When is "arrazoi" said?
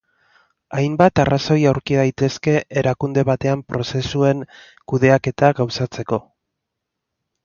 1.23-1.57